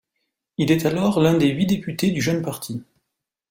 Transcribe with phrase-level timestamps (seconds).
[0.57, 2.81] Il est alors l'un des huit députés du jeune parti.